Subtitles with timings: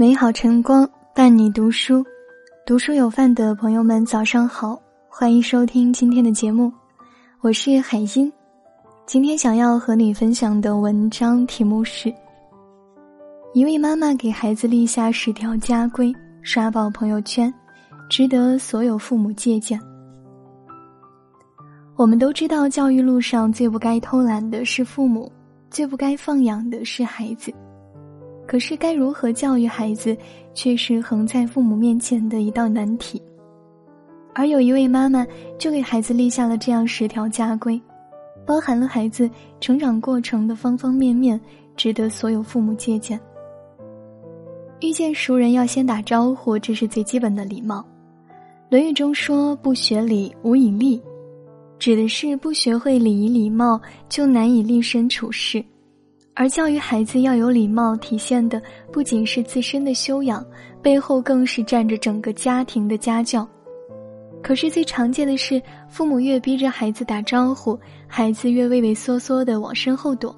[0.00, 2.02] 美好晨光伴你读书，
[2.64, 4.80] 读书有饭的朋友们早上好，
[5.10, 6.72] 欢迎收听今天的节目，
[7.42, 8.32] 我是海音。
[9.04, 12.10] 今天想要和你分享的文章题目是：
[13.52, 16.10] 一位妈妈给孩子立下十条家规，
[16.40, 17.52] 刷爆朋友圈，
[18.08, 19.78] 值得所有父母借鉴。
[21.94, 25.30] 我们都知道，教育路上最不该偷懒的是父母，
[25.70, 27.52] 最不该放养的是孩子。
[28.50, 30.16] 可是，该如何教育孩子，
[30.54, 33.22] 却是横在父母面前的一道难题。
[34.34, 35.24] 而有一位妈妈
[35.56, 37.80] 就给孩子立下了这样十条家规，
[38.44, 41.40] 包含了孩子成长过程的方方面面，
[41.76, 43.20] 值得所有父母借鉴。
[44.80, 47.78] 遇见熟人要先打招呼，这是最基本的礼貌。
[48.68, 51.00] 《论语》中说：“不学礼，无以立”，
[51.78, 55.64] 指的是不学会礼仪礼貌，就难以立身处世。
[56.34, 60.44] 而教育孩子要有礼貌，体现的不仅是自身的修养，
[60.80, 63.46] 背后更是站着整个家庭的家教。
[64.42, 70.34] 可是最常见的是，父母越逼着孩子打招呼，孩子越畏畏缩缩的往身后躲，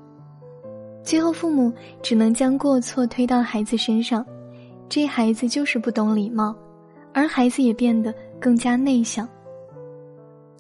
[1.05, 4.27] 最后父母只能将过错推到孩子身上，
[4.89, 6.53] 这孩子就是不懂礼貌，
[7.13, 9.29] 而孩子也变得更加内向。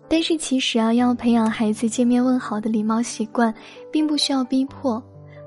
[0.06, 3.52] 但是其实啊，要培养孩子见面问好的礼貌习惯，
[3.90, 5.02] 并不需要逼迫。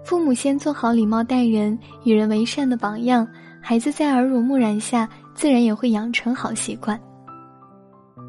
[0.05, 3.27] 父母先做好礼貌待人、与人为善的榜样，
[3.59, 6.99] 孩子在耳濡目染下，自然也会养成好习惯。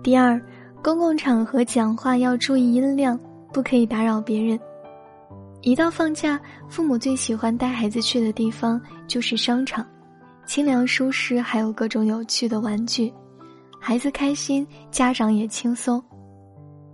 [0.03, 0.41] 第二，
[0.83, 3.21] 公共场合讲话要注意音量，
[3.53, 4.59] 不可以打扰别人。
[5.61, 9.87] 一到放假，父母最喜欢带孩子去的地方就是商场，
[10.47, 13.13] 清凉舒适，还有各种有趣的玩具，
[13.79, 16.03] 孩子开心，家长也轻松。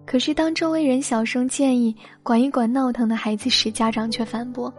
[0.05, 4.73] 可是，当周围人小声建议管一管闹腾的孩子时，家长却反驳：“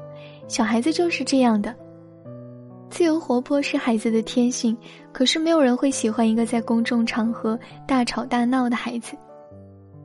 [0.48, 1.74] 小孩子就是这样的，
[2.90, 4.78] 自由活泼是孩子的天性。
[5.14, 7.58] 可是，没有人会喜欢一个在公众场合
[7.88, 9.18] 大吵大闹的孩子。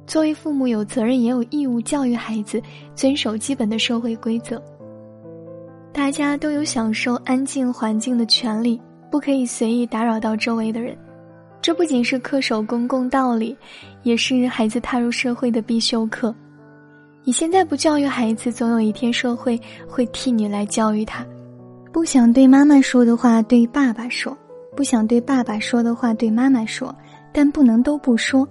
[0.07, 2.63] 作为父母，有责任也有义务教育孩子
[2.95, 4.63] 遵守基本的社会规则。
[5.93, 8.81] 大家都有享受安静环境的权利，
[9.11, 10.97] 不可以随意打扰到周围的人。”
[11.61, 13.57] 这不仅是恪守公共道理，
[14.03, 16.35] 也是孩子踏入社会的必修课。
[17.25, 21.27] 你现在不教育孩子，总有一天社会会替你来教育他。
[21.93, 24.33] 不想对妈妈说的话，对爸爸说；
[24.77, 26.95] 不想对爸爸说的话，对妈妈说。
[27.31, 28.49] 但不能都不说。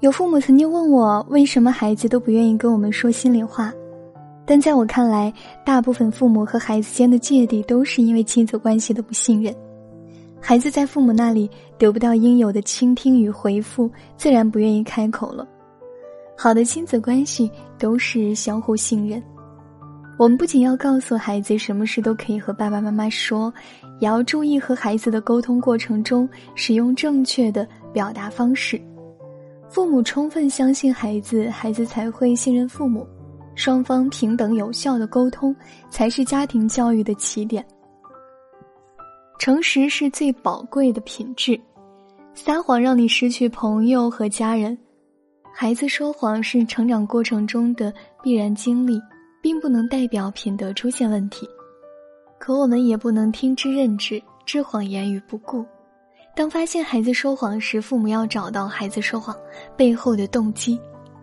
[0.00, 3.72] 有父母曾经问我，为什么孩子都不愿意跟我们说心里话？
[4.46, 5.32] 但在我看来，
[5.64, 9.54] 大部分父母和孩子间的芥蒂，都是因为亲子关系的不信任。
[10.48, 15.44] 孩子在父母那里得不到应有的倾听与回复，自然不愿意开口了。
[16.38, 19.20] 好的亲子关系都是相互信任。
[20.16, 23.52] 我们不仅要告诉孩子什么事都可以和爸爸妈妈说，
[23.98, 28.80] 也要注意和孩子的沟通过程中使用正确的表达方式。
[29.68, 33.04] 父母充分相信孩子，孩子才会信任父母。
[33.56, 35.52] 双方平等有效的沟通，
[35.90, 37.66] 才是家庭教育的起点。
[39.38, 41.60] 诚实是最宝贵的品质，
[42.34, 44.76] 撒谎让你失去朋友和家人。
[45.54, 47.92] 孩子说谎是成长过程中的
[48.22, 49.00] 必然经历，
[49.42, 51.48] 并不能代表品德出现问题。
[52.38, 55.64] 可我们也不能听之任之，置谎言于不顾。
[56.34, 59.34] 当发现孩子说谎时，父母要找到孩子说谎
[59.76, 60.78] 背后的动机，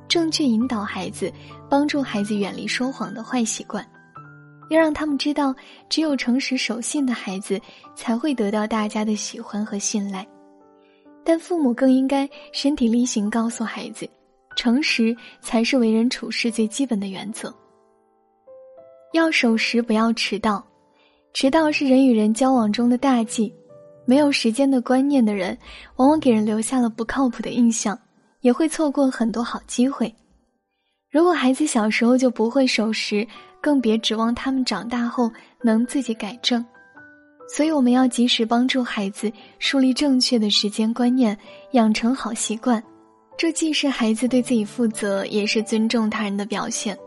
[0.07, 1.31] 正确引导孩子，
[1.69, 3.85] 帮助孩子远离说谎的坏习惯。
[4.69, 5.55] 要让他们知道，
[5.89, 7.59] 只有诚实守信的孩子
[7.95, 10.27] 才会得到大家的喜欢和信赖。
[11.23, 14.09] 但父母更应该身体力行告诉孩子，
[14.57, 17.53] 诚实才是为人处事最基本的原则。
[19.13, 20.65] 要守时，不要迟到。
[21.33, 23.53] 迟到是人与人交往中的大忌。
[24.05, 25.57] 没有时间的观念的人，
[25.95, 27.97] 往往给人留下了不靠谱的印象，
[28.41, 30.13] 也会错过很多好机会。
[31.13, 33.25] 如果孩子小时候就不会守时，
[33.61, 35.31] 更别指望他们长大后
[35.61, 36.65] 能自己改正，
[37.47, 41.37] 所以我们要及时帮助孩子树立正确的时间观念，
[41.73, 42.83] 养成好习惯。
[43.37, 46.97] 这既是孩子对自己负责，也是尊重他人的表现。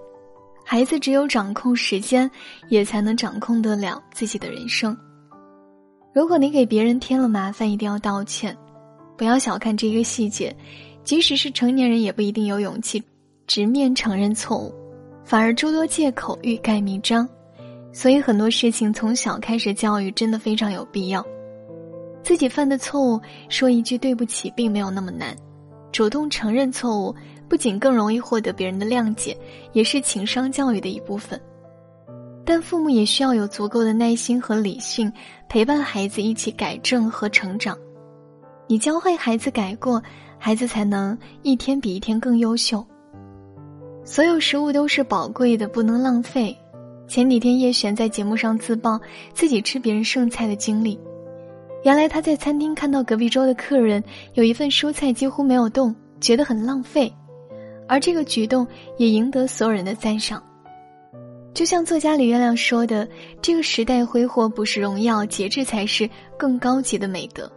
[0.64, 2.30] 孩子只有掌控时间，
[2.68, 4.96] 也才能掌控得了自己的人生。
[6.14, 8.56] 如果你给别人添了麻烦，一定要道歉，
[9.16, 10.56] 不要小看这个细节。
[11.02, 13.02] 即使是成年人，也不一定有勇气
[13.46, 14.74] 直面承认错误。
[15.24, 17.28] 反而诸多借口欲盖弥彰，
[17.92, 21.24] 所以很多事情从小开始教育真的非常有必要。
[22.22, 25.36] 自己犯的错误，说一句对不起并没有那么难，
[25.90, 27.14] 主动承认错误，
[27.48, 29.36] 不仅更容易获得别人的谅解，
[29.72, 31.40] 也是情商教育的一部分。
[32.44, 35.12] 但父母也需要有足够的耐心和理性，
[35.48, 37.76] 陪伴孩子一起改正和成长。
[38.68, 40.00] 你教会孩子改过，
[40.38, 42.86] 孩子才能一天比一天更优秀。
[44.06, 46.56] 所有食物都是宝贵的，不能浪费。
[47.08, 49.00] 前几天叶璇在节目上自曝
[49.34, 50.96] 自己吃别人剩菜的经历，
[51.82, 54.02] 原来他在餐厅看到隔壁桌的客人
[54.34, 57.12] 有一份蔬菜几乎没有动，觉得很浪费，
[57.88, 58.64] 而这个举动
[58.96, 60.40] 也赢得所有人的赞赏。
[61.52, 63.08] 就像作家李月亮说的
[63.42, 67.50] ：“这个时代挥霍不是荣耀，节制才是更高级的美德。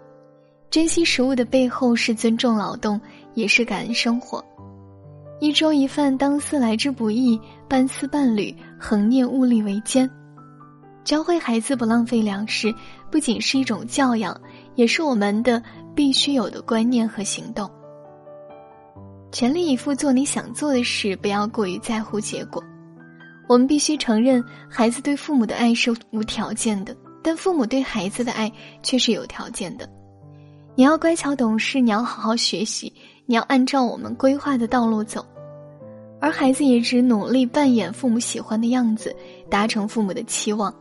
[0.72, 3.00] 珍惜食物的背后是尊重劳动，
[3.36, 4.44] 也是感恩生活。
[5.40, 10.10] 一粥一饭，当思来之不易；半丝半缕，恒念物力维艰。
[11.06, 12.74] 教会孩子不浪费粮食，
[13.10, 14.40] 不仅是一种教养，
[14.76, 15.64] 也是我们的
[15.96, 17.70] 必须有的观念和行动。
[19.32, 22.62] 全力以赴做你想做的事，不要过于在乎结果。”
[23.48, 28.52] 我们必须承认，孩子对父母的爱是无条件的，但父母对孩子的爱
[28.84, 29.90] 却是有条件的。
[30.76, 32.94] 你要乖巧懂事，你要好好学习，
[33.30, 35.24] 你要按照我们规划的道路走，
[36.20, 39.16] 而孩子也只努力扮演父母喜欢的样子，
[39.48, 40.74] 达成父母的期望。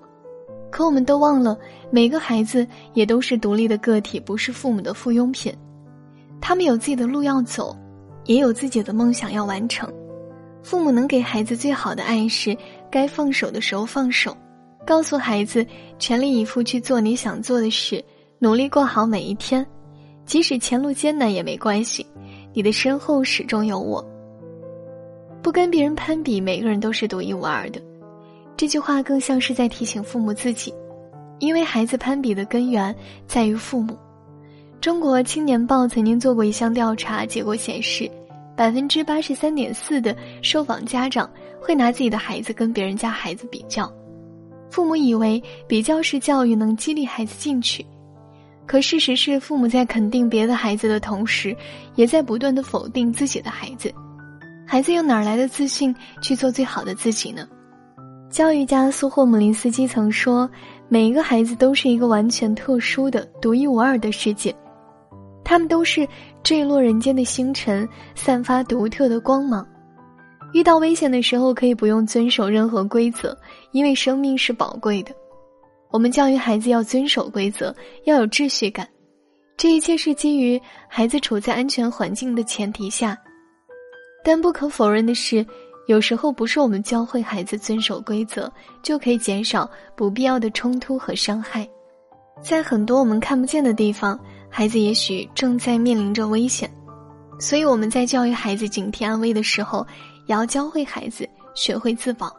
[0.70, 1.58] 可我们都忘了，
[1.90, 5.54] 每个孩子也都是独立的个体，不是父母的附庸品，
[6.40, 7.76] 他们有自己的路要走，
[8.24, 9.86] 也有自己的梦想要完成。
[10.62, 12.56] 父母能给孩子最好的爱是，
[12.90, 14.34] 该放手的时候放手，
[14.86, 15.66] 告诉孩子
[15.98, 18.02] 全力以赴去做你想做的事，
[18.38, 19.66] 努力过好每一天，
[20.24, 22.06] 即使前路艰难也没关系，
[22.58, 24.04] 你的身后始终有我。
[25.40, 27.80] 不跟别人攀比，每个人都是独一无二的。
[28.56, 30.74] 这句话更像是在提醒父母自己，
[31.38, 32.92] 因为孩子攀比的根源
[33.28, 33.96] 在于父母。
[34.80, 38.10] 中国青年报曾经做过一项调查，结果显示。
[38.56, 41.30] 百分之八十三点四的受访家长
[41.60, 43.88] 会拿自己的孩子跟别人家孩子比较，
[44.68, 47.86] 父母以为比较式教育能激励孩子进取，
[48.68, 51.56] 可事实是，父母在肯定别的孩子的同时，
[51.94, 53.90] 也在不断的否定自己的孩子，
[54.66, 57.48] 孩子又哪来的自信去做最好的自己呢？
[58.30, 60.48] 教育家苏霍姆林斯基曾说
[60.86, 64.54] ：“每一个孩子都是一个完全特殊的、独一无二的世界。”
[65.42, 66.06] 他们都是
[66.42, 69.66] 坠落人间的星辰，散发独特的光芒。
[70.52, 73.34] 遇到危险的时候，可以不用遵守任何规则，
[73.72, 75.12] 因为生命是宝贵的。
[75.90, 77.74] 我们教育孩子要遵守规则，
[78.04, 78.88] 要有秩序感。
[79.56, 83.18] 这一切是基于孩子处在安全环境的前提下。
[84.22, 85.44] 但不可否认的是，
[85.86, 88.52] 有时候不是我们教会孩子遵守规则，
[88.82, 91.68] 就可以减少不必要的冲突和伤害。
[92.42, 94.18] 在很多我们看不见的地方。
[94.50, 96.70] 孩子也许正在面临着危险，
[97.38, 99.86] 所以我们在教育孩子警惕安危的时候，
[100.26, 102.34] 也要教会孩子学会自保。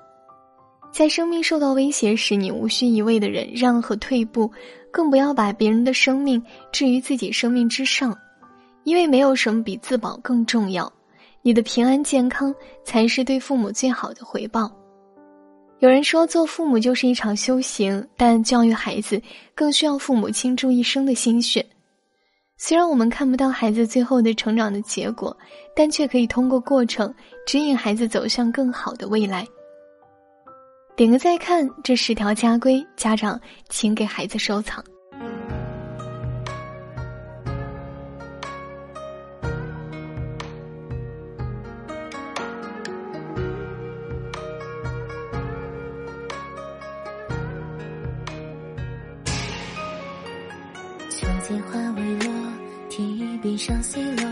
[0.92, 4.52] 在生命受到威胁时，你无需一味的忍让和退步，
[4.92, 8.18] 更不要把别人的生命置于自己生命之上，
[8.84, 10.92] 因为没有什么比自保更重要。
[11.42, 12.54] 你的平安健康
[12.84, 14.70] 才是对父母最好的回报。
[15.80, 19.22] 有人说，做父母就是一场修行，但教育孩子
[19.56, 21.66] 更需要父母倾注一生的心血。
[22.58, 25.38] 虽然我们看不到孩子最后的成长的结果，
[25.74, 27.14] 但却可以通过过程
[27.48, 29.48] 指引孩子走向更好的未来。
[31.00, 33.40] 点个再看，这十条家规，家长
[33.70, 34.84] 请给孩子收藏。
[51.10, 52.34] 秋千花未落。
[52.90, 54.28] 提笔上西楼，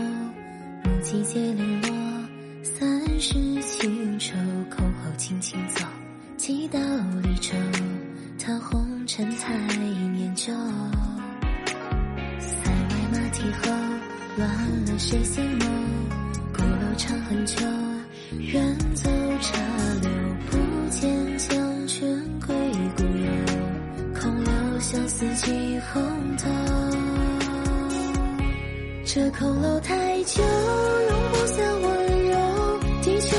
[0.84, 1.88] 木季节零落，
[2.62, 3.32] 三世
[3.62, 4.36] 情愁，
[6.70, 6.78] 到
[7.22, 7.56] 离愁，
[8.38, 10.52] 桃红尘太念旧。
[12.38, 13.72] 塞外马蹄后，
[14.36, 14.48] 乱
[14.86, 15.64] 了谁心眸？
[16.52, 17.64] 鼓楼长恨久，
[18.38, 19.08] 远走
[19.40, 19.58] 茶
[20.02, 20.10] 流，
[20.50, 20.58] 不
[20.90, 22.06] 见江泉
[22.46, 22.54] 归
[22.96, 23.30] 故友，
[24.20, 26.02] 空留相思几红
[26.36, 26.44] 豆。
[29.06, 32.36] 这空楼太久，容不下温柔。
[33.00, 33.36] 地球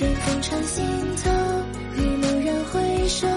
[0.00, 0.82] 清风穿心
[1.22, 1.30] 头，
[1.94, 3.28] 你蓦然回首，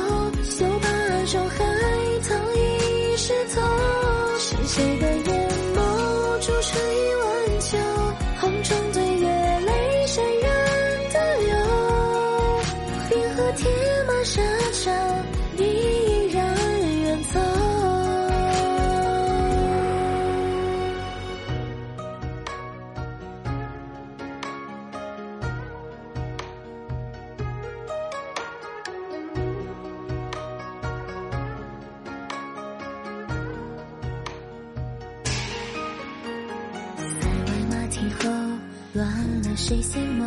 [38.94, 39.08] 乱
[39.42, 40.24] 了谁心眸？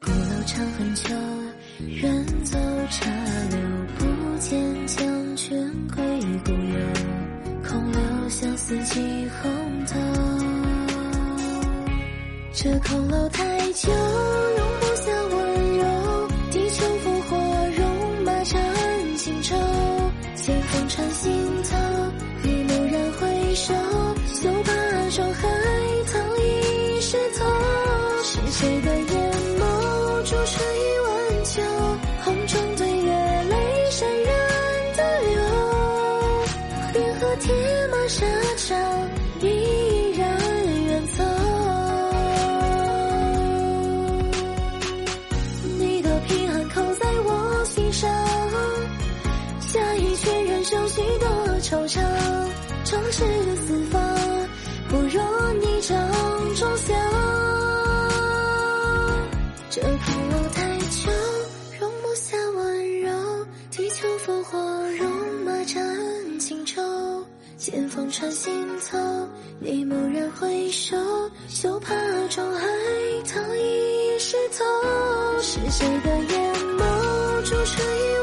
[0.00, 1.14] 古楼长恨秋，
[1.80, 2.58] 远走
[2.90, 3.10] 茶
[3.50, 3.58] 流，
[3.98, 6.02] 不见江泉归
[6.46, 6.78] 故友，
[7.68, 10.00] 空留下四季红透。
[12.54, 16.28] 这空楼太久，容不下温柔。
[16.50, 17.36] 地球烽火，
[17.76, 19.54] 戎马战情仇。
[20.36, 21.30] 剑锋穿心
[21.64, 23.74] 头，一蓦然回首，
[53.16, 54.02] 壮志四方，
[54.88, 55.22] 不若
[55.60, 55.96] 你掌
[56.56, 56.96] 中香。
[59.70, 61.12] 这空楼台酒，
[61.78, 63.12] 容不下温柔，
[63.70, 64.58] 地球烽火，
[64.98, 65.08] 戎
[65.44, 66.82] 马战情仇。
[67.56, 68.98] 剑锋穿心头，
[69.60, 70.96] 你蓦然回首，
[71.48, 71.94] 就怕
[72.30, 72.66] 中海
[73.32, 74.64] 棠已湿透。
[75.40, 78.14] 是谁的眼眸，铸成一